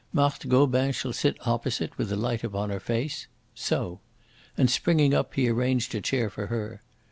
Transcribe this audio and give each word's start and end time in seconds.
"Marthe 0.11 0.47
Gobin 0.49 0.93
shall 0.93 1.13
sit 1.13 1.37
opposite, 1.45 1.95
with 1.95 2.09
the 2.09 2.15
light 2.15 2.43
upon 2.43 2.71
her 2.71 2.79
face. 2.79 3.27
So!" 3.53 3.99
And, 4.57 4.67
springing 4.67 5.13
up, 5.13 5.35
he 5.35 5.47
arranged 5.47 5.93
a 5.93 6.01
chair 6.01 6.27
for 6.27 6.47
her. 6.47 6.81